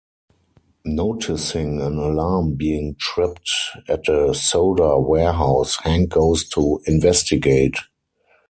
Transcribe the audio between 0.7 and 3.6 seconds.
Noticing an alarm being tripped